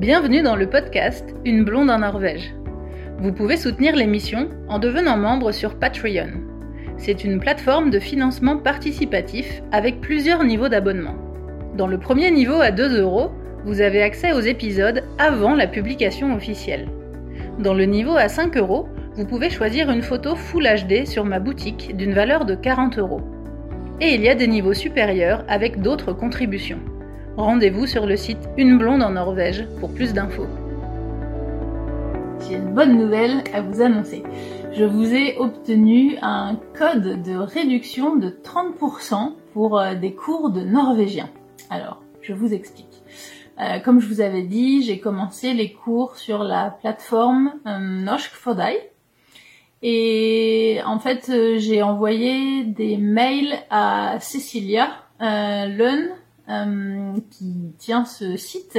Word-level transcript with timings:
Bienvenue 0.00 0.40
dans 0.40 0.56
le 0.56 0.66
podcast 0.66 1.34
Une 1.44 1.62
blonde 1.62 1.90
en 1.90 1.98
Norvège. 1.98 2.54
Vous 3.18 3.34
pouvez 3.34 3.58
soutenir 3.58 3.94
l'émission 3.94 4.48
en 4.66 4.78
devenant 4.78 5.18
membre 5.18 5.52
sur 5.52 5.74
Patreon. 5.74 6.40
C'est 6.96 7.22
une 7.22 7.38
plateforme 7.38 7.90
de 7.90 7.98
financement 7.98 8.56
participatif 8.56 9.60
avec 9.72 10.00
plusieurs 10.00 10.42
niveaux 10.42 10.70
d'abonnement. 10.70 11.16
Dans 11.76 11.86
le 11.86 11.98
premier 11.98 12.30
niveau 12.30 12.62
à 12.62 12.70
2 12.70 12.98
euros, 12.98 13.30
vous 13.66 13.82
avez 13.82 14.00
accès 14.00 14.32
aux 14.32 14.40
épisodes 14.40 15.04
avant 15.18 15.54
la 15.54 15.66
publication 15.66 16.34
officielle. 16.34 16.88
Dans 17.58 17.74
le 17.74 17.84
niveau 17.84 18.16
à 18.16 18.30
5 18.30 18.56
euros, 18.56 18.88
vous 19.16 19.26
pouvez 19.26 19.50
choisir 19.50 19.90
une 19.90 20.00
photo 20.00 20.34
Full 20.34 20.66
HD 20.66 21.06
sur 21.06 21.26
ma 21.26 21.40
boutique 21.40 21.94
d'une 21.94 22.14
valeur 22.14 22.46
de 22.46 22.54
40 22.54 22.98
euros. 22.98 23.20
Et 24.00 24.14
il 24.14 24.22
y 24.22 24.30
a 24.30 24.34
des 24.34 24.48
niveaux 24.48 24.72
supérieurs 24.72 25.44
avec 25.46 25.82
d'autres 25.82 26.14
contributions. 26.14 26.80
Rendez-vous 27.40 27.86
sur 27.86 28.04
le 28.04 28.18
site 28.18 28.50
Une 28.58 28.76
blonde 28.76 29.02
en 29.02 29.12
Norvège 29.12 29.66
pour 29.80 29.94
plus 29.94 30.12
d'infos. 30.12 30.46
J'ai 32.46 32.56
une 32.56 32.74
bonne 32.74 32.98
nouvelle 32.98 33.42
à 33.54 33.62
vous 33.62 33.80
annoncer. 33.80 34.22
Je 34.74 34.84
vous 34.84 35.14
ai 35.14 35.38
obtenu 35.38 36.18
un 36.20 36.60
code 36.78 37.22
de 37.22 37.36
réduction 37.36 38.16
de 38.16 38.28
30% 38.28 39.32
pour 39.54 39.78
euh, 39.78 39.94
des 39.94 40.12
cours 40.14 40.50
de 40.50 40.60
norvégien. 40.60 41.30
Alors, 41.70 42.02
je 42.20 42.34
vous 42.34 42.52
explique. 42.52 43.02
Euh, 43.58 43.78
comme 43.78 44.00
je 44.00 44.06
vous 44.06 44.20
avais 44.20 44.42
dit, 44.42 44.82
j'ai 44.82 45.00
commencé 45.00 45.54
les 45.54 45.72
cours 45.72 46.16
sur 46.16 46.44
la 46.44 46.76
plateforme 46.82 47.54
euh, 47.66 47.78
Norsk. 47.78 48.32
Et 49.80 50.80
en 50.84 50.98
fait, 50.98 51.30
euh, 51.30 51.56
j'ai 51.58 51.82
envoyé 51.82 52.64
des 52.64 52.98
mails 52.98 53.54
à 53.70 54.18
Cecilia 54.20 54.90
Lund, 55.22 56.10
euh, 56.50 57.12
qui 57.30 57.54
tient 57.78 58.04
ce 58.04 58.36
site, 58.36 58.78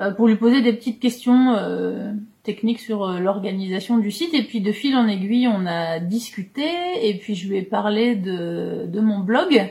euh, 0.00 0.12
pour 0.12 0.28
lui 0.28 0.36
poser 0.36 0.62
des 0.62 0.72
petites 0.72 1.00
questions 1.00 1.54
euh, 1.56 2.12
techniques 2.44 2.78
sur 2.78 3.08
l'organisation 3.08 3.98
du 3.98 4.12
site. 4.12 4.34
Et 4.34 4.44
puis 4.44 4.60
de 4.60 4.70
fil 4.70 4.94
en 4.94 5.08
aiguille, 5.08 5.48
on 5.48 5.66
a 5.66 5.98
discuté, 5.98 6.68
et 7.02 7.18
puis 7.18 7.34
je 7.34 7.48
lui 7.48 7.56
ai 7.56 7.62
parlé 7.62 8.14
de, 8.14 9.00
mon 9.00 9.18
blog. 9.18 9.68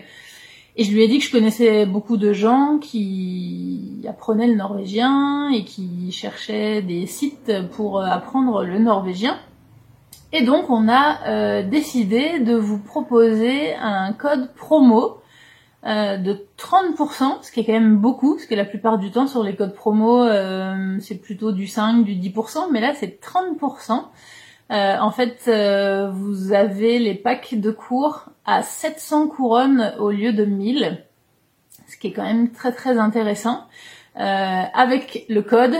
Et 0.75 0.83
je 0.83 0.91
lui 0.91 1.03
ai 1.03 1.07
dit 1.07 1.19
que 1.19 1.25
je 1.25 1.31
connaissais 1.31 1.85
beaucoup 1.85 2.17
de 2.17 2.33
gens 2.33 2.79
qui 2.79 4.03
apprenaient 4.07 4.47
le 4.47 4.55
norvégien 4.55 5.49
et 5.49 5.63
qui 5.63 6.11
cherchaient 6.11 6.81
des 6.81 7.05
sites 7.05 7.51
pour 7.71 8.03
apprendre 8.03 8.63
le 8.63 8.77
norvégien. 8.77 9.39
Et 10.33 10.43
donc 10.43 10.69
on 10.69 10.89
a 10.89 11.63
décidé 11.63 12.39
de 12.39 12.55
vous 12.55 12.77
proposer 12.77 13.73
un 13.75 14.11
code 14.13 14.53
promo 14.53 15.21
euh, 15.87 16.17
de 16.17 16.45
30%, 16.57 17.43
ce 17.43 17.51
qui 17.51 17.61
est 17.61 17.65
quand 17.65 17.71
même 17.71 17.95
beaucoup, 17.95 18.35
parce 18.35 18.45
que 18.45 18.55
la 18.55 18.65
plupart 18.65 18.97
du 18.97 19.09
temps 19.09 19.25
sur 19.25 19.41
les 19.41 19.55
codes 19.55 19.73
promo 19.73 20.21
euh, 20.21 20.97
c'est 20.99 21.15
plutôt 21.15 21.53
du 21.53 21.65
5, 21.65 22.03
du 22.03 22.13
10%, 22.13 22.71
mais 22.73 22.81
là 22.81 22.93
c'est 22.93 23.21
30%. 23.21 24.03
Euh, 24.69 24.97
en 24.99 25.11
fait, 25.11 25.49
vous 26.11 26.51
avez 26.51 26.99
les 26.99 27.13
packs 27.13 27.55
de 27.57 27.71
cours 27.71 28.25
à 28.45 28.63
700 28.63 29.27
couronnes 29.29 29.93
au 29.97 30.11
lieu 30.11 30.33
de 30.33 30.43
1000, 30.43 31.05
ce 31.87 31.95
qui 31.95 32.07
est 32.07 32.11
quand 32.11 32.25
même 32.25 32.51
très 32.51 32.73
très 32.73 32.97
intéressant. 32.97 33.65
Avec 34.15 35.25
le 35.29 35.41
code, 35.41 35.77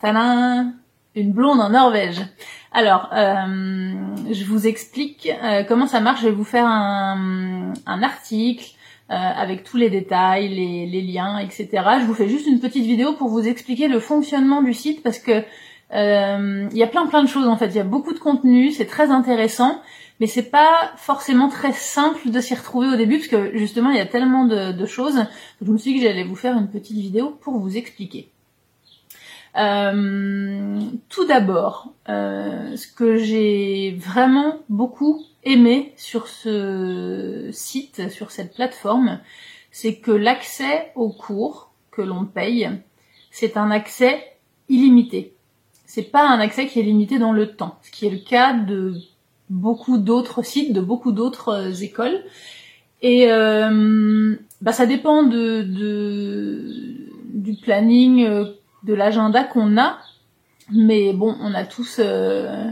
tadam, 0.00 0.72
une 1.14 1.32
blonde 1.32 1.60
en 1.60 1.68
Norvège. 1.68 2.22
Alors, 2.72 3.10
je 3.12 4.44
vous 4.46 4.66
explique 4.66 5.30
comment 5.68 5.86
ça 5.86 6.00
marche. 6.00 6.22
Je 6.22 6.28
vais 6.28 6.34
vous 6.34 6.44
faire 6.44 6.64
un 6.64 7.74
article 8.02 8.74
euh, 9.10 9.14
avec 9.14 9.64
tous 9.64 9.76
les 9.76 9.90
détails, 9.90 10.48
les, 10.48 10.86
les, 10.86 11.02
liens, 11.02 11.38
etc. 11.38 11.68
Je 12.00 12.04
vous 12.04 12.14
fais 12.14 12.28
juste 12.28 12.46
une 12.46 12.60
petite 12.60 12.84
vidéo 12.84 13.12
pour 13.14 13.28
vous 13.28 13.46
expliquer 13.48 13.88
le 13.88 13.98
fonctionnement 13.98 14.62
du 14.62 14.72
site 14.72 15.02
parce 15.02 15.18
que 15.18 15.42
euh, 15.92 16.68
il 16.70 16.78
y 16.78 16.82
a 16.82 16.86
plein 16.86 17.06
plein 17.06 17.22
de 17.22 17.28
choses 17.28 17.48
en 17.48 17.56
fait. 17.56 17.66
Il 17.66 17.76
y 17.76 17.80
a 17.80 17.84
beaucoup 17.84 18.14
de 18.14 18.18
contenu, 18.18 18.70
c'est 18.70 18.86
très 18.86 19.10
intéressant, 19.10 19.82
mais 20.20 20.26
c'est 20.26 20.50
pas 20.50 20.92
forcément 20.96 21.48
très 21.48 21.72
simple 21.72 22.30
de 22.30 22.40
s'y 22.40 22.54
retrouver 22.54 22.86
au 22.86 22.96
début 22.96 23.16
parce 23.16 23.28
que 23.28 23.58
justement 23.58 23.90
il 23.90 23.96
y 23.96 24.00
a 24.00 24.06
tellement 24.06 24.44
de, 24.44 24.72
de 24.72 24.86
choses. 24.86 25.24
je 25.60 25.70
me 25.70 25.76
suis 25.76 25.92
dit 25.92 25.98
que 25.98 26.06
j'allais 26.06 26.24
vous 26.24 26.36
faire 26.36 26.56
une 26.56 26.68
petite 26.68 26.96
vidéo 26.96 27.36
pour 27.40 27.58
vous 27.58 27.76
expliquer. 27.76 28.30
Euh, 29.56 30.80
tout 31.08 31.26
d'abord, 31.26 31.92
euh, 32.08 32.76
ce 32.76 32.86
que 32.86 33.16
j'ai 33.16 33.96
vraiment 33.98 34.58
beaucoup 34.68 35.24
aimé 35.44 35.92
sur 35.96 36.28
ce 36.28 37.48
site, 37.52 38.10
sur 38.10 38.30
cette 38.30 38.54
plateforme, 38.54 39.20
c'est 39.70 39.96
que 39.96 40.10
l'accès 40.10 40.92
aux 40.94 41.10
cours 41.10 41.72
que 41.90 42.02
l'on 42.02 42.24
paye, 42.24 42.68
c'est 43.30 43.56
un 43.56 43.70
accès 43.70 44.22
illimité. 44.68 45.34
C'est 45.86 46.10
pas 46.10 46.28
un 46.28 46.40
accès 46.40 46.66
qui 46.66 46.80
est 46.80 46.84
limité 46.84 47.18
dans 47.18 47.32
le 47.32 47.54
temps, 47.54 47.78
ce 47.82 47.90
qui 47.90 48.06
est 48.06 48.10
le 48.10 48.18
cas 48.18 48.52
de 48.52 48.94
beaucoup 49.48 49.98
d'autres 49.98 50.42
sites, 50.42 50.72
de 50.72 50.80
beaucoup 50.80 51.12
d'autres 51.12 51.82
écoles. 51.82 52.22
Et 53.02 53.32
euh, 53.32 54.36
bah 54.60 54.72
ça 54.72 54.86
dépend 54.86 55.24
de, 55.24 55.62
du 57.32 57.54
planning 57.54 58.24
de 58.84 58.94
l'agenda 58.94 59.44
qu'on 59.44 59.78
a. 59.78 59.98
Mais 60.72 61.12
bon, 61.12 61.36
on 61.40 61.52
a 61.54 61.64
tous 61.64 61.96
euh, 61.98 62.70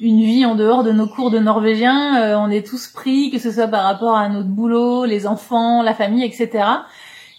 une 0.00 0.22
vie 0.22 0.44
en 0.46 0.54
dehors 0.54 0.82
de 0.82 0.92
nos 0.92 1.06
cours 1.06 1.30
de 1.30 1.38
norvégien. 1.38 2.22
Euh, 2.22 2.36
on 2.38 2.50
est 2.50 2.66
tous 2.66 2.88
pris, 2.88 3.30
que 3.30 3.38
ce 3.38 3.50
soit 3.50 3.68
par 3.68 3.84
rapport 3.84 4.16
à 4.16 4.28
notre 4.28 4.48
boulot, 4.48 5.04
les 5.04 5.26
enfants, 5.26 5.82
la 5.82 5.94
famille, 5.94 6.24
etc. 6.24 6.64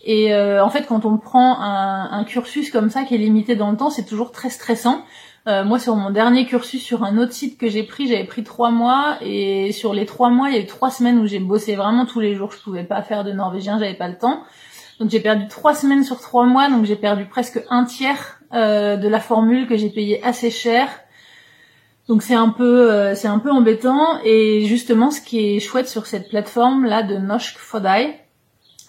Et 0.04 0.34
euh, 0.34 0.64
en 0.64 0.70
fait, 0.70 0.86
quand 0.88 1.06
on 1.06 1.18
prend 1.18 1.60
un, 1.60 2.12
un, 2.12 2.24
cursus 2.24 2.72
comme 2.72 2.90
ça 2.90 3.04
qui 3.04 3.16
est 3.16 3.20
limité 3.20 3.56
dans 3.56 3.72
le 3.72 3.78
temps, 3.78 3.90
c'est 3.90 4.06
toujours 4.06 4.32
très 4.32 4.50
stressant. 4.50 5.04
Euh, 5.48 5.64
moi, 5.64 5.80
sur 5.80 5.96
mon 5.96 6.12
dernier 6.12 6.46
cursus, 6.46 6.84
sur 6.84 7.04
un 7.04 7.18
autre 7.18 7.34
site 7.34 7.58
que 7.58 7.68
j'ai 7.68 7.82
pris, 7.82 8.08
j'avais 8.08 8.26
pris 8.26 8.44
trois 8.44 8.70
mois, 8.70 9.18
et 9.22 9.72
sur 9.72 9.94
les 9.94 10.06
trois 10.06 10.30
mois, 10.30 10.50
il 10.50 10.56
y 10.56 10.60
a 10.60 10.62
eu 10.62 10.68
trois 10.68 10.92
semaines 10.92 11.18
où 11.18 11.26
j'ai 11.26 11.40
bossé 11.40 11.76
vraiment 11.76 12.06
tous 12.06 12.20
les 12.20 12.36
jours. 12.36 12.52
Je 12.52 12.60
pouvais 12.60 12.84
pas 12.84 13.02
faire 13.02 13.24
de 13.24 13.32
norvégien, 13.32 13.80
j'avais 13.80 13.96
pas 13.96 14.08
le 14.08 14.18
temps. 14.18 14.44
Donc 15.00 15.10
j'ai 15.10 15.20
perdu 15.20 15.48
trois 15.48 15.74
semaines 15.74 16.04
sur 16.04 16.20
trois 16.20 16.46
mois, 16.46 16.70
donc 16.70 16.86
j'ai 16.86 16.96
perdu 16.96 17.26
presque 17.26 17.60
un 17.72 17.86
tiers 17.86 18.40
euh, 18.54 18.98
de 18.98 19.08
la 19.08 19.20
formule 19.20 19.68
que 19.68 19.76
j'ai 19.76 19.90
payé 19.90 20.24
assez 20.24 20.52
cher. 20.52 20.88
Donc 22.08 22.24
c'est 22.24 22.36
un 22.36 22.50
peu 22.50 22.92
euh, 22.92 23.16
c'est 23.16 23.28
un 23.28 23.40
peu 23.40 23.52
embêtant 23.52 24.20
et 24.24 24.66
justement 24.66 25.12
ce 25.12 25.22
qui 25.22 25.56
est 25.56 25.60
chouette 25.60 25.88
sur 25.88 26.08
cette 26.08 26.30
plateforme 26.30 26.86
là 26.86 27.04
de 27.04 27.18
Noshk 27.18 27.58
Fodai, 27.58 28.20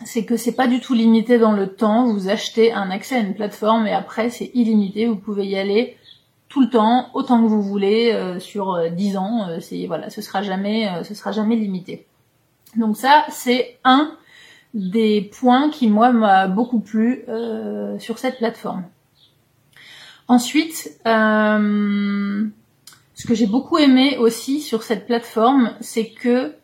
c'est 0.05 0.25
que 0.25 0.37
c'est 0.37 0.55
pas 0.55 0.67
du 0.67 0.81
tout 0.81 0.95
limité 0.95 1.39
dans 1.39 1.53
le 1.53 1.69
temps. 1.69 2.12
Vous 2.12 2.28
achetez 2.28 2.73
un 2.73 2.91
accès 2.91 3.17
à 3.17 3.21
une 3.21 3.34
plateforme 3.34 3.87
et 3.87 3.93
après 3.93 4.31
c'est 4.31 4.50
illimité. 4.55 5.06
Vous 5.06 5.17
pouvez 5.17 5.47
y 5.47 5.56
aller 5.56 5.97
tout 6.49 6.62
le 6.62 6.69
temps, 6.69 7.09
autant 7.15 7.41
que 7.43 7.47
vous 7.47 7.62
voulez, 7.62 8.12
euh, 8.12 8.39
sur 8.39 8.75
euh, 8.75 8.89
10 8.91 9.17
ans. 9.17 9.49
Euh, 9.49 9.61
c'est 9.61 9.87
voilà, 9.87 10.11
ce 10.11 10.21
sera 10.21 10.43
jamais 10.43 10.91
ce 11.05 11.15
sera 11.15 11.33
jamais 11.33 11.56
limité. 11.56 12.06
Donc 12.77 12.97
ça 12.97 13.25
c'est 13.31 13.79
un 13.84 14.12
des 14.75 15.31
points 15.39 15.71
qui 15.71 15.89
moi 15.89 16.12
m'a 16.12 16.47
beaucoup 16.47 16.81
plu 16.81 17.25
euh, 17.29 17.99
sur 17.99 18.19
cette 18.19 18.39
plateforme. 18.39 18.84
Ensuite, 20.29 20.99
euh, 21.06 22.47
ce 23.22 23.27
que 23.28 23.37
j'ai 23.37 23.47
beaucoup 23.47 23.78
aimé 23.78 24.16
aussi 24.19 24.60
sur 24.60 24.83
cette 24.83 25.06
plateforme, 25.06 25.75
c'est 25.81 26.09
que 26.09 26.56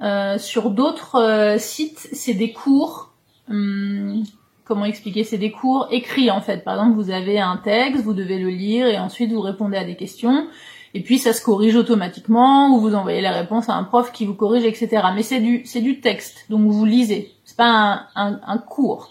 euh, 0.00 0.38
sur 0.38 0.70
d'autres 0.70 1.16
euh, 1.16 1.58
sites, 1.58 2.08
c'est 2.12 2.34
des 2.34 2.52
cours. 2.52 3.10
Hum, 3.50 4.22
comment 4.64 4.84
expliquer 4.84 5.24
C'est 5.24 5.38
des 5.38 5.50
cours 5.50 5.88
écrits 5.90 6.30
en 6.30 6.40
fait. 6.40 6.62
Par 6.62 6.74
exemple, 6.74 6.94
vous 6.94 7.10
avez 7.10 7.40
un 7.40 7.56
texte, 7.56 8.04
vous 8.04 8.14
devez 8.14 8.38
le 8.38 8.50
lire 8.50 8.86
et 8.86 8.96
ensuite 8.96 9.32
vous 9.32 9.40
répondez 9.40 9.76
à 9.76 9.82
des 9.82 9.96
questions 9.96 10.46
et 10.94 11.00
puis 11.00 11.18
ça 11.18 11.32
se 11.32 11.42
corrige 11.42 11.74
automatiquement, 11.74 12.70
ou 12.70 12.78
vous 12.78 12.94
envoyez 12.94 13.20
la 13.20 13.32
réponse 13.32 13.68
à 13.68 13.74
un 13.74 13.82
prof 13.82 14.12
qui 14.12 14.24
vous 14.24 14.34
corrige, 14.34 14.62
etc. 14.64 15.02
Mais 15.16 15.24
c'est 15.24 15.40
du, 15.40 15.62
c'est 15.64 15.80
du 15.80 16.00
texte, 16.00 16.46
donc 16.48 16.70
vous 16.70 16.84
lisez. 16.84 17.32
C'est 17.44 17.56
pas 17.56 17.66
un, 17.66 18.06
un, 18.14 18.40
un, 18.46 18.58
cours. 18.58 19.10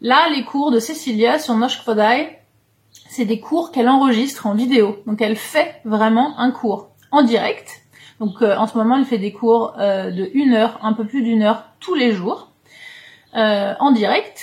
Là, 0.00 0.28
les 0.34 0.44
cours 0.44 0.72
de 0.72 0.80
Cecilia 0.80 1.38
sur 1.38 1.54
Noshkvodai, 1.54 2.40
c'est 3.08 3.24
des 3.24 3.40
cours 3.40 3.70
qu'elle 3.70 3.88
enregistre 3.88 4.46
en 4.46 4.54
vidéo. 4.54 4.98
Donc 5.06 5.20
elle 5.20 5.36
fait 5.36 5.80
vraiment 5.84 6.38
un 6.38 6.50
cours 6.50 6.88
en 7.10 7.22
direct. 7.22 7.82
Donc 8.20 8.42
euh, 8.42 8.56
en 8.56 8.66
ce 8.66 8.76
moment, 8.76 8.96
elle 8.96 9.04
fait 9.04 9.18
des 9.18 9.32
cours 9.32 9.74
euh, 9.78 10.10
de 10.10 10.30
une 10.34 10.54
heure, 10.54 10.78
un 10.82 10.92
peu 10.92 11.06
plus 11.06 11.22
d'une 11.22 11.42
heure 11.42 11.64
tous 11.80 11.94
les 11.94 12.12
jours, 12.12 12.50
euh, 13.36 13.74
en 13.80 13.92
direct. 13.92 14.42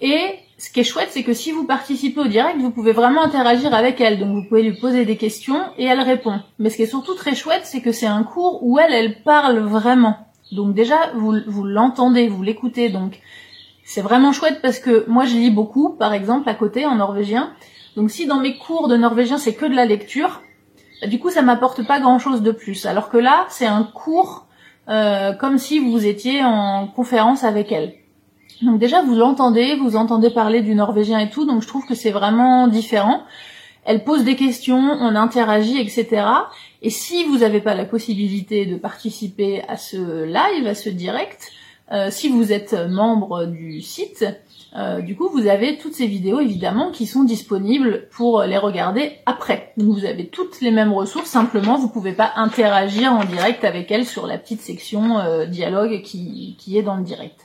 Et 0.00 0.38
ce 0.58 0.70
qui 0.70 0.80
est 0.80 0.84
chouette, 0.84 1.08
c'est 1.10 1.22
que 1.22 1.34
si 1.34 1.52
vous 1.52 1.64
participez 1.64 2.20
au 2.20 2.26
direct, 2.26 2.58
vous 2.58 2.70
pouvez 2.70 2.92
vraiment 2.92 3.22
interagir 3.22 3.74
avec 3.74 4.00
elle. 4.00 4.18
Donc 4.18 4.34
vous 4.34 4.44
pouvez 4.48 4.62
lui 4.62 4.78
poser 4.78 5.04
des 5.04 5.16
questions 5.16 5.60
et 5.78 5.84
elle 5.84 6.00
répond. 6.00 6.40
Mais 6.58 6.70
ce 6.70 6.76
qui 6.76 6.82
est 6.82 6.86
surtout 6.86 7.14
très 7.14 7.34
chouette, 7.34 7.62
c'est 7.64 7.80
que 7.80 7.92
c'est 7.92 8.06
un 8.06 8.22
cours 8.22 8.60
où 8.62 8.78
elle, 8.78 8.92
elle 8.92 9.22
parle 9.22 9.58
vraiment. 9.58 10.16
Donc 10.52 10.74
déjà, 10.74 11.10
vous, 11.14 11.34
vous 11.46 11.64
l'entendez, 11.64 12.28
vous 12.28 12.42
l'écoutez. 12.42 12.88
Donc 12.88 13.20
c'est 13.84 14.00
vraiment 14.00 14.32
chouette 14.32 14.60
parce 14.62 14.78
que 14.78 15.04
moi, 15.08 15.24
je 15.24 15.34
lis 15.34 15.50
beaucoup, 15.50 15.90
par 15.90 16.12
exemple, 16.14 16.48
à 16.48 16.54
côté, 16.54 16.86
en 16.86 16.96
norvégien. 16.96 17.52
Donc 17.96 18.10
si 18.10 18.26
dans 18.26 18.40
mes 18.40 18.56
cours 18.56 18.88
de 18.88 18.96
norvégien, 18.96 19.38
c'est 19.38 19.54
que 19.54 19.66
de 19.66 19.74
la 19.74 19.84
lecture, 19.84 20.42
bah, 21.00 21.06
du 21.06 21.18
coup, 21.18 21.30
ça 21.30 21.42
m'apporte 21.42 21.86
pas 21.86 22.00
grand-chose 22.00 22.42
de 22.42 22.50
plus. 22.50 22.86
Alors 22.86 23.08
que 23.08 23.18
là, 23.18 23.46
c'est 23.50 23.66
un 23.66 23.84
cours 23.84 24.46
euh, 24.88 25.32
comme 25.32 25.58
si 25.58 25.78
vous 25.78 26.06
étiez 26.06 26.42
en 26.44 26.86
conférence 26.88 27.44
avec 27.44 27.72
elle. 27.72 27.94
Donc 28.62 28.78
déjà, 28.78 29.02
vous 29.02 29.14
l'entendez, 29.14 29.76
vous 29.76 29.96
entendez 29.96 30.30
parler 30.30 30.62
du 30.62 30.74
norvégien 30.74 31.18
et 31.18 31.30
tout, 31.30 31.44
donc 31.44 31.62
je 31.62 31.68
trouve 31.68 31.86
que 31.86 31.94
c'est 31.94 32.10
vraiment 32.10 32.68
différent. 32.68 33.22
Elle 33.84 34.04
pose 34.04 34.24
des 34.24 34.36
questions, 34.36 34.78
on 34.78 35.14
interagit, 35.14 35.78
etc. 35.78 36.26
Et 36.80 36.90
si 36.90 37.24
vous 37.24 37.38
n'avez 37.38 37.60
pas 37.60 37.74
la 37.74 37.84
possibilité 37.84 38.64
de 38.64 38.76
participer 38.76 39.62
à 39.68 39.76
ce 39.76 40.24
live, 40.24 40.66
à 40.66 40.74
ce 40.74 40.88
direct, 40.88 41.52
euh, 41.92 42.08
si 42.10 42.28
vous 42.28 42.52
êtes 42.52 42.74
membre 42.88 43.44
du 43.44 43.82
site, 43.82 44.24
euh, 44.76 45.00
du 45.00 45.16
coup, 45.16 45.28
vous 45.28 45.46
avez 45.46 45.78
toutes 45.78 45.94
ces 45.94 46.06
vidéos 46.06 46.40
évidemment 46.40 46.90
qui 46.90 47.06
sont 47.06 47.24
disponibles 47.24 48.08
pour 48.10 48.42
les 48.42 48.58
regarder 48.58 49.12
après. 49.24 49.72
Donc 49.76 49.96
vous 49.96 50.04
avez 50.04 50.26
toutes 50.26 50.60
les 50.60 50.70
mêmes 50.70 50.92
ressources, 50.92 51.28
simplement 51.28 51.78
vous 51.78 51.88
pouvez 51.88 52.12
pas 52.12 52.32
interagir 52.36 53.12
en 53.12 53.24
direct 53.24 53.64
avec 53.64 53.90
elle 53.90 54.06
sur 54.06 54.26
la 54.26 54.38
petite 54.38 54.60
section 54.60 55.18
euh, 55.18 55.46
dialogue 55.46 56.02
qui, 56.02 56.56
qui 56.58 56.76
est 56.76 56.82
dans 56.82 56.96
le 56.96 57.04
direct. 57.04 57.40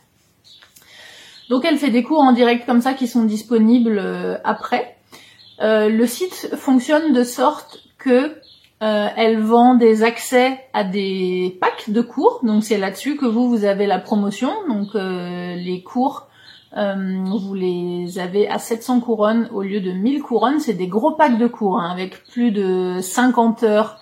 Donc 1.50 1.66
elle 1.66 1.78
fait 1.78 1.92
des 1.92 2.04
cours 2.04 2.22
en 2.22 2.32
direct 2.32 2.66
comme 2.66 2.82
ça 2.82 2.94
qui 2.94 3.08
sont 3.08 3.24
disponibles 3.24 4.00
après. 4.44 4.96
le 5.60 6.06
site 6.06 6.56
fonctionne 6.56 7.12
de 7.12 7.24
sorte 7.24 7.80
que 7.98 8.40
euh, 8.82 9.08
elle 9.18 9.40
vend 9.40 9.76
des 9.76 10.04
accès 10.04 10.58
à 10.72 10.86
des 10.86 11.58
packs 11.60 11.90
de 11.90 12.00
cours, 12.00 12.40
donc 12.44 12.64
c'est 12.64 12.78
là-dessus 12.78 13.18
que 13.18 13.26
vous 13.26 13.50
vous 13.50 13.66
avez 13.66 13.86
la 13.86 14.00
promotion. 14.00 14.52
Donc 14.70 14.96
euh, 14.96 15.56
les 15.56 15.84
cours, 15.84 16.29
euh, 16.78 17.24
vous 17.26 17.54
les 17.54 18.20
avez 18.20 18.48
à 18.48 18.60
700 18.60 19.00
couronnes 19.00 19.50
au 19.54 19.62
lieu 19.62 19.82
de 19.82 19.92
1000 19.92 20.22
couronnes. 20.22 20.60
C'est 20.60 20.74
des 20.74 20.88
gros 20.88 21.12
packs 21.12 21.38
de 21.38 21.48
cours 21.48 21.80
hein, 21.80 21.90
avec 21.92 22.24
plus 22.26 22.52
de 22.52 23.00
50 23.02 23.64
heures 23.64 23.98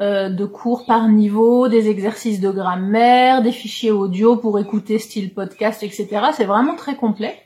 de 0.00 0.44
cours 0.46 0.84
par 0.84 1.08
niveau, 1.08 1.68
des 1.68 1.88
exercices 1.88 2.40
de 2.40 2.50
grammaire, 2.50 3.40
des 3.40 3.52
fichiers 3.52 3.92
audio 3.92 4.36
pour 4.36 4.58
écouter 4.58 4.98
style 4.98 5.32
podcast, 5.32 5.84
etc. 5.84 6.08
C'est 6.32 6.44
vraiment 6.44 6.74
très 6.74 6.96
complet. 6.96 7.36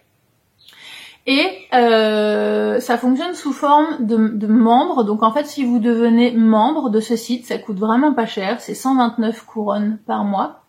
Et 1.27 1.67
euh, 1.75 2.79
ça 2.79 2.99
fonctionne 2.99 3.35
sous 3.35 3.53
forme 3.53 4.07
de, 4.07 4.47
membres. 4.47 5.03
Donc 5.03 5.25
en 5.25 5.33
fait, 5.33 5.45
si 5.45 5.65
vous 5.65 5.81
devenez 5.81 6.31
membre 6.31 6.89
de 6.89 7.01
ce 7.01 7.17
site, 7.17 7.47
ça 7.47 7.59
coûte 7.59 7.79
vraiment 7.79 8.15
pas 8.15 8.27
cher. 8.27 8.61
C'est 8.61 8.75
129 8.75 9.45
couronnes 9.45 9.99
par 10.07 10.25
mois. 10.25 10.63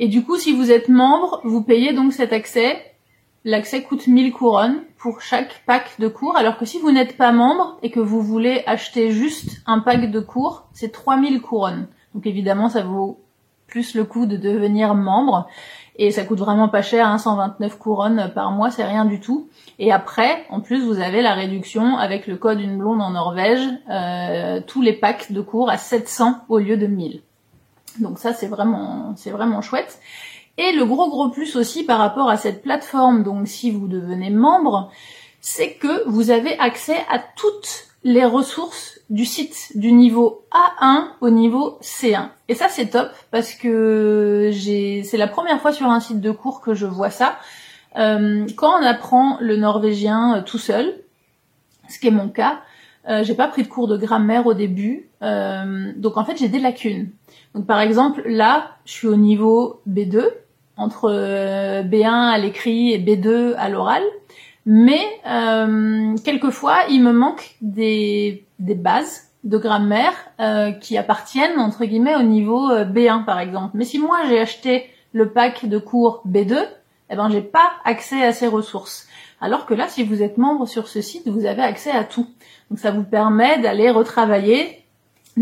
Et 0.00 0.08
du 0.08 0.24
coup, 0.24 0.36
si 0.36 0.52
vous 0.52 0.72
êtes 0.72 0.88
membre, 0.88 1.40
vous 1.44 1.62
payez 1.62 1.92
donc 1.92 2.12
cet 2.12 2.32
accès. 2.32 2.89
L'accès 3.44 3.82
coûte 3.82 4.06
1000 4.06 4.32
couronnes 4.32 4.80
pour 4.98 5.22
chaque 5.22 5.62
pack 5.64 5.98
de 5.98 6.08
cours. 6.08 6.36
Alors 6.36 6.58
que 6.58 6.66
si 6.66 6.78
vous 6.78 6.92
n'êtes 6.92 7.16
pas 7.16 7.32
membre 7.32 7.78
et 7.82 7.90
que 7.90 8.00
vous 8.00 8.20
voulez 8.20 8.62
acheter 8.66 9.10
juste 9.10 9.62
un 9.66 9.80
pack 9.80 10.10
de 10.10 10.20
cours, 10.20 10.66
c'est 10.72 10.92
3000 10.92 11.40
couronnes. 11.40 11.88
Donc 12.14 12.26
évidemment, 12.26 12.68
ça 12.68 12.82
vaut 12.82 13.18
plus 13.66 13.94
le 13.94 14.04
coût 14.04 14.26
de 14.26 14.36
devenir 14.36 14.94
membre. 14.94 15.48
Et 15.96 16.10
ça 16.10 16.24
coûte 16.24 16.38
vraiment 16.38 16.68
pas 16.68 16.82
cher, 16.82 17.06
hein, 17.06 17.18
129 17.18 17.78
couronnes 17.78 18.30
par 18.34 18.52
mois, 18.52 18.70
c'est 18.70 18.84
rien 18.84 19.04
du 19.04 19.20
tout. 19.20 19.48
Et 19.78 19.92
après, 19.92 20.44
en 20.50 20.60
plus, 20.60 20.84
vous 20.84 20.98
avez 20.98 21.20
la 21.22 21.34
réduction 21.34 21.96
avec 21.96 22.26
le 22.26 22.36
code 22.36 22.60
Une 22.60 22.78
Blonde 22.78 23.02
en 23.02 23.10
Norvège, 23.10 23.66
euh, 23.90 24.60
tous 24.66 24.82
les 24.82 24.94
packs 24.94 25.32
de 25.32 25.40
cours 25.40 25.70
à 25.70 25.76
700 25.76 26.36
au 26.48 26.58
lieu 26.58 26.76
de 26.76 26.86
1000. 26.86 27.22
Donc 27.98 28.18
ça, 28.18 28.32
c'est 28.32 28.46
vraiment, 28.46 29.14
c'est 29.16 29.30
vraiment 29.30 29.60
chouette. 29.60 30.00
Et 30.62 30.72
le 30.72 30.84
gros 30.84 31.08
gros 31.08 31.30
plus 31.30 31.56
aussi 31.56 31.84
par 31.84 31.98
rapport 31.98 32.28
à 32.28 32.36
cette 32.36 32.60
plateforme, 32.60 33.22
donc 33.22 33.48
si 33.48 33.70
vous 33.70 33.88
devenez 33.88 34.28
membre, 34.28 34.90
c'est 35.40 35.72
que 35.72 36.06
vous 36.06 36.30
avez 36.30 36.58
accès 36.58 36.98
à 37.08 37.18
toutes 37.18 37.86
les 38.04 38.26
ressources 38.26 39.00
du 39.08 39.24
site 39.24 39.72
du 39.74 39.92
niveau 39.92 40.44
A1 40.52 41.04
au 41.22 41.30
niveau 41.30 41.78
C1. 41.80 42.28
Et 42.48 42.54
ça 42.54 42.68
c'est 42.68 42.90
top 42.90 43.08
parce 43.30 43.54
que 43.54 44.50
c'est 44.52 45.16
la 45.16 45.28
première 45.28 45.62
fois 45.62 45.72
sur 45.72 45.86
un 45.86 45.98
site 45.98 46.20
de 46.20 46.30
cours 46.30 46.60
que 46.60 46.74
je 46.74 46.84
vois 46.84 47.08
ça. 47.08 47.38
Euh, 47.96 48.46
quand 48.54 48.78
on 48.78 48.84
apprend 48.84 49.38
le 49.40 49.56
norvégien 49.56 50.36
euh, 50.36 50.42
tout 50.42 50.58
seul, 50.58 50.94
ce 51.88 51.98
qui 51.98 52.08
est 52.08 52.12
mon 52.12 52.28
cas, 52.28 52.60
euh, 53.08 53.24
j'ai 53.24 53.34
pas 53.34 53.48
pris 53.48 53.62
de 53.62 53.68
cours 53.68 53.88
de 53.88 53.96
grammaire 53.96 54.46
au 54.46 54.52
début, 54.52 55.08
donc 55.22 56.18
en 56.18 56.24
fait 56.26 56.36
j'ai 56.36 56.48
des 56.48 56.60
lacunes. 56.60 57.08
Donc 57.54 57.66
par 57.66 57.80
exemple 57.80 58.20
là, 58.26 58.72
je 58.84 58.92
suis 58.92 59.08
au 59.08 59.16
niveau 59.16 59.80
B2 59.88 60.26
entre 60.80 61.82
B1 61.82 62.30
à 62.30 62.38
l'écrit 62.38 62.92
et 62.92 62.98
B2 62.98 63.54
à 63.56 63.68
l'oral. 63.68 64.02
Mais 64.66 65.00
euh, 65.26 66.16
quelquefois, 66.24 66.84
il 66.90 67.02
me 67.02 67.12
manque 67.12 67.56
des, 67.60 68.44
des 68.58 68.74
bases 68.74 69.30
de 69.44 69.56
grammaire 69.56 70.12
euh, 70.38 70.72
qui 70.72 70.98
appartiennent 70.98 71.58
entre 71.58 71.84
guillemets 71.84 72.16
au 72.16 72.22
niveau 72.22 72.70
euh, 72.70 72.84
B1 72.84 73.24
par 73.24 73.40
exemple. 73.40 73.70
Mais 73.74 73.84
si 73.84 73.98
moi 73.98 74.18
j'ai 74.28 74.38
acheté 74.38 74.90
le 75.12 75.30
pack 75.30 75.66
de 75.66 75.78
cours 75.78 76.22
B2, 76.28 76.58
eh 77.08 77.16
ben 77.16 77.30
j'ai 77.30 77.40
pas 77.40 77.72
accès 77.84 78.22
à 78.22 78.32
ces 78.32 78.46
ressources. 78.46 79.08
Alors 79.40 79.64
que 79.64 79.72
là, 79.72 79.88
si 79.88 80.04
vous 80.04 80.22
êtes 80.22 80.36
membre 80.36 80.68
sur 80.68 80.88
ce 80.88 81.00
site, 81.00 81.26
vous 81.26 81.46
avez 81.46 81.62
accès 81.62 81.90
à 81.90 82.04
tout. 82.04 82.26
Donc 82.70 82.78
ça 82.78 82.90
vous 82.90 83.02
permet 83.02 83.58
d'aller 83.58 83.90
retravailler 83.90 84.79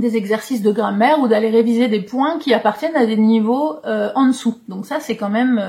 des 0.00 0.16
exercices 0.16 0.62
de 0.62 0.72
grammaire 0.72 1.20
ou 1.20 1.28
d'aller 1.28 1.50
réviser 1.50 1.88
des 1.88 2.00
points 2.00 2.38
qui 2.38 2.54
appartiennent 2.54 2.96
à 2.96 3.06
des 3.06 3.16
niveaux 3.16 3.76
euh, 3.84 4.10
en 4.14 4.26
dessous. 4.26 4.58
Donc 4.68 4.86
ça, 4.86 5.00
c'est 5.00 5.16
quand 5.16 5.30
même 5.30 5.62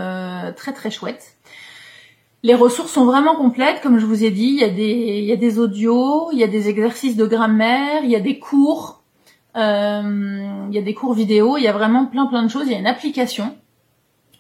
très 0.56 0.74
très 0.74 0.92
chouette. 0.92 1.36
Les 2.42 2.56
ressources 2.56 2.94
sont 2.94 3.06
vraiment 3.06 3.36
complètes, 3.36 3.82
comme 3.82 4.00
je 4.00 4.06
vous 4.06 4.24
ai 4.24 4.32
dit. 4.32 4.48
Il 4.48 4.60
y 4.60 4.64
a 4.64 4.70
des, 4.70 5.20
il 5.20 5.26
y 5.26 5.34
a 5.34 5.36
des 5.36 5.60
audios, 5.60 6.30
il 6.32 6.40
y 6.40 6.44
a 6.44 6.48
des 6.48 6.70
exercices 6.70 7.18
de 7.18 7.26
grammaire, 7.26 8.04
il 8.04 8.10
y 8.10 8.16
a 8.16 8.22
des 8.22 8.40
cours, 8.40 9.04
euh, 9.58 10.66
il 10.70 10.74
y 10.74 10.78
a 10.78 10.82
des 10.82 10.94
cours 10.94 11.14
vidéo, 11.14 11.58
il 11.58 11.64
y 11.64 11.68
a 11.68 11.74
vraiment 11.74 12.06
plein 12.06 12.28
plein 12.28 12.44
de 12.44 12.48
choses. 12.50 12.64
Il 12.68 12.72
y 12.72 12.76
a 12.76 12.80
une 12.80 12.88
application 12.88 13.56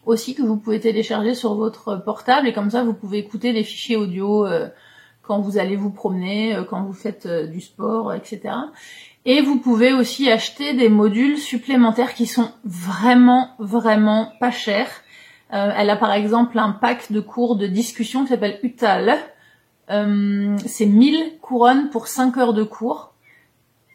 aussi 0.05 0.33
que 0.33 0.41
vous 0.41 0.55
pouvez 0.55 0.79
télécharger 0.79 1.35
sur 1.35 1.55
votre 1.55 1.97
portable 1.97 2.47
et 2.47 2.53
comme 2.53 2.69
ça 2.69 2.83
vous 2.83 2.93
pouvez 2.93 3.17
écouter 3.17 3.51
les 3.51 3.63
fichiers 3.63 3.97
audio 3.97 4.45
euh, 4.45 4.69
quand 5.29 5.39
vous 5.41 5.59
allez 5.59 5.75
vous 5.75 5.91
promener, 5.91 6.55
euh, 6.55 6.63
quand 6.63 6.83
vous 6.83 6.93
faites 6.93 7.27
du 7.27 7.61
sport, 7.61 8.15
etc. 8.15 8.55
Et 9.25 9.41
vous 9.41 9.59
pouvez 9.59 9.93
aussi 9.93 10.31
acheter 10.31 10.73
des 10.73 10.89
modules 10.89 11.37
supplémentaires 11.37 12.15
qui 12.15 12.25
sont 12.25 12.49
vraiment 12.63 13.51
vraiment 13.59 14.31
pas 14.39 14.49
chers. 14.49 14.89
Euh, 15.53 15.71
elle 15.77 15.91
a 15.91 15.95
par 15.95 16.13
exemple 16.13 16.57
un 16.57 16.71
pack 16.71 17.11
de 17.11 17.19
cours 17.19 17.55
de 17.55 17.67
discussion 17.67 18.23
qui 18.23 18.29
s'appelle 18.29 18.59
Utal. 18.63 19.17
Euh, 19.91 20.57
c'est 20.65 20.87
1000 20.87 21.37
couronnes 21.41 21.91
pour 21.91 22.07
5 22.07 22.37
heures 22.37 22.53
de 22.55 22.63
cours 22.63 23.13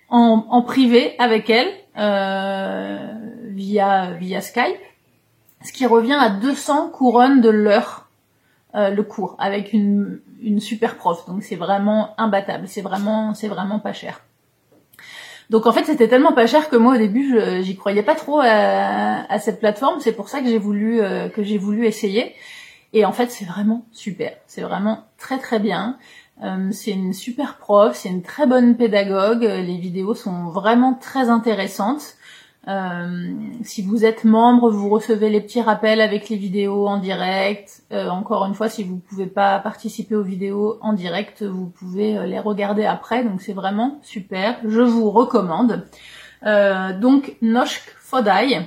en, 0.09 0.63
privé 0.63 1.17
avec 1.19 1.51
elle 1.51 1.73
euh, 1.99 3.13
via 3.49 4.13
via 4.13 4.41
Skype, 4.41 4.79
ce 5.65 5.73
qui 5.73 5.87
revient 5.87 6.15
à 6.15 6.31
200 6.31 6.91
couronnes 6.91 7.41
de 7.41 7.49
l'heure 7.49 8.04
le 8.75 9.03
cours 9.03 9.37
avec 9.39 9.73
une, 9.73 10.21
une 10.43 10.61
super 10.61 10.97
prof. 10.97 11.27
Donc 11.27 11.43
c'est 11.43 11.57
vraiment 11.57 12.15
imbattable, 12.19 12.67
c'est 12.67 12.83
vraiment 12.83 13.33
c'est 13.35 13.49
vraiment 13.49 13.79
pas 13.79 13.93
cher. 13.93 14.21
Donc 15.51 15.67
en 15.67 15.73
fait, 15.73 15.85
c'était 15.85 16.09
tellement 16.09 16.33
pas 16.33 16.47
cher 16.47 16.69
que 16.69 16.77
moi 16.77 16.95
au 16.95 16.99
début, 16.99 17.39
j'y 17.61 17.77
croyais 17.77 18.03
pas 18.03 18.15
trop 18.15 18.41
à, 18.43 19.39
cette 19.39 19.61
plateforme. 19.61 20.01
C'est 20.01 20.13
pour 20.13 20.29
ça 20.29 20.41
que 20.41 20.47
j'ai 20.47 20.59
voulu 20.59 21.01
euh, 21.01 21.29
que 21.29 21.43
j'ai 21.43 21.59
voulu 21.59 21.87
essayer. 21.87 22.35
Et 22.93 23.05
en 23.05 23.13
fait, 23.13 23.31
c'est 23.31 23.45
vraiment 23.45 23.85
super. 23.93 24.33
C'est 24.47 24.63
vraiment 24.63 25.05
très 25.19 25.39
très 25.39 25.59
bien. 25.59 25.99
Euh, 26.43 26.69
c'est 26.73 26.93
une 26.93 27.13
super 27.13 27.59
prof, 27.59 27.97
c'est 27.97 28.09
une 28.09 28.23
très 28.23 28.47
bonne 28.47 28.77
pédagogue. 28.77 29.43
Les 29.43 29.77
vidéos 29.77 30.15
sont 30.15 30.49
vraiment 30.49 30.95
très 30.95 31.29
intéressantes. 31.29 32.15
Euh, 32.67 33.33
si 33.63 33.83
vous 33.83 34.05
êtes 34.05 34.25
membre, 34.25 34.71
vous 34.71 34.89
recevez 34.89 35.29
les 35.29 35.41
petits 35.41 35.61
rappels 35.61 36.01
avec 36.01 36.29
les 36.29 36.37
vidéos 36.37 36.87
en 36.87 36.99
direct. 36.99 37.83
Euh, 37.93 38.09
encore 38.09 38.47
une 38.47 38.55
fois, 38.55 38.69
si 38.69 38.85
vous 38.85 38.97
ne 38.97 39.01
pouvez 39.01 39.27
pas 39.27 39.59
participer 39.59 40.15
aux 40.15 40.23
vidéos 40.23 40.79
en 40.81 40.95
direct, 40.95 41.43
vous 41.43 41.67
pouvez 41.67 42.17
euh, 42.17 42.27
les 42.27 42.39
regarder 42.39 42.85
après. 42.85 43.23
Donc 43.23 43.43
c'est 43.43 43.53
vraiment 43.53 43.99
super. 44.03 44.57
Je 44.67 44.81
vous 44.81 45.11
recommande. 45.11 45.85
donc 47.01 47.37
Noshk 47.43 47.83
Fodai. 47.99 48.61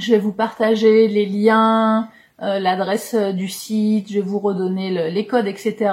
Je 0.00 0.12
vais 0.12 0.18
vous 0.18 0.32
partager 0.32 1.06
les 1.06 1.26
liens, 1.26 2.08
l'adresse 2.38 3.14
du 3.14 3.46
site, 3.46 4.08
je 4.08 4.14
vais 4.14 4.20
vous 4.20 4.38
redonner 4.38 5.10
les 5.10 5.26
codes, 5.26 5.46
etc. 5.46 5.92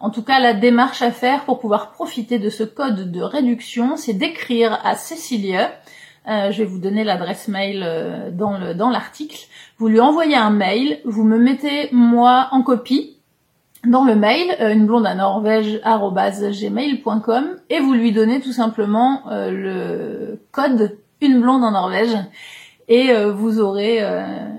En 0.00 0.10
tout 0.10 0.22
cas, 0.22 0.40
la 0.40 0.54
démarche 0.54 1.02
à 1.02 1.12
faire 1.12 1.44
pour 1.44 1.60
pouvoir 1.60 1.92
profiter 1.92 2.40
de 2.40 2.50
ce 2.50 2.64
code 2.64 3.12
de 3.12 3.22
réduction, 3.22 3.96
c'est 3.96 4.14
d'écrire 4.14 4.80
à 4.82 4.96
Cécilia 4.96 5.70
euh, 6.28 6.52
je 6.52 6.58
vais 6.58 6.68
vous 6.68 6.78
donner 6.78 7.04
l'adresse 7.04 7.48
mail 7.48 7.82
euh, 7.82 8.30
dans 8.30 8.58
le 8.58 8.74
dans 8.74 8.90
l'article. 8.90 9.46
Vous 9.78 9.88
lui 9.88 9.98
envoyez 9.98 10.36
un 10.36 10.50
mail, 10.50 11.00
vous 11.06 11.24
me 11.24 11.38
mettez 11.38 11.88
moi 11.90 12.48
en 12.50 12.60
copie 12.62 13.16
dans 13.86 14.04
le 14.04 14.14
mail, 14.14 14.54
euh, 14.60 14.74
une 14.74 14.84
blonde 14.86 15.06
à 15.06 15.14
norvège@gmail.com 15.14 17.56
et 17.70 17.80
vous 17.80 17.94
lui 17.94 18.12
donnez 18.12 18.40
tout 18.40 18.52
simplement 18.52 19.22
le 19.30 20.38
code 20.52 20.98
une 21.22 21.40
blonde 21.40 21.64
en 21.64 21.70
Norvège 21.70 22.14
et 22.88 23.10
vous 23.30 23.60
aurez 23.60 24.00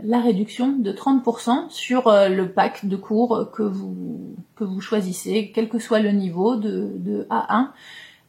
la 0.03 0.19
réduction 0.19 0.75
de 0.77 0.91
30% 0.91 1.69
sur 1.69 2.11
le 2.11 2.45
pack 2.45 2.85
de 2.85 2.95
cours 2.95 3.49
que 3.53 3.63
vous 3.63 4.35
que 4.55 4.63
vous 4.63 4.81
choisissez, 4.81 5.51
quel 5.53 5.69
que 5.69 5.77
soit 5.79 5.99
le 5.99 6.11
niveau 6.11 6.55
de, 6.55 6.91
de 6.97 7.27
A1 7.29 7.67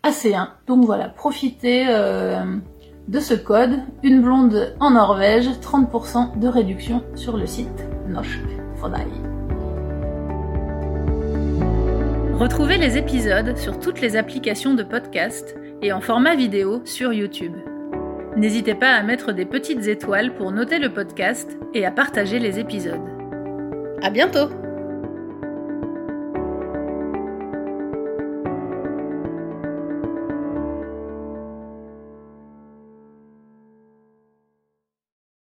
à 0.02 0.10
C1. 0.10 0.48
Donc 0.66 0.84
voilà, 0.84 1.08
profitez 1.08 1.86
de 3.10 3.18
ce 3.18 3.34
code, 3.34 3.80
une 4.04 4.22
blonde 4.22 4.72
en 4.78 4.92
Norvège, 4.92 5.48
30% 5.60 6.38
de 6.38 6.46
réduction 6.46 7.02
sur 7.16 7.36
le 7.36 7.44
site 7.44 7.84
Noshk 8.06 8.38
for 8.76 8.88
dig. 8.88 9.08
Retrouvez 12.38 12.78
les 12.78 12.96
épisodes 12.96 13.56
sur 13.58 13.80
toutes 13.80 14.00
les 14.00 14.16
applications 14.16 14.74
de 14.74 14.84
podcast 14.84 15.56
et 15.82 15.92
en 15.92 16.00
format 16.00 16.36
vidéo 16.36 16.82
sur 16.84 17.12
YouTube. 17.12 17.52
N'hésitez 18.36 18.76
pas 18.76 18.92
à 18.92 19.02
mettre 19.02 19.32
des 19.32 19.44
petites 19.44 19.88
étoiles 19.88 20.32
pour 20.36 20.52
noter 20.52 20.78
le 20.78 20.90
podcast 20.92 21.58
et 21.74 21.84
à 21.84 21.90
partager 21.90 22.38
les 22.38 22.60
épisodes. 22.60 23.00
À 24.02 24.10
bientôt! 24.10 24.59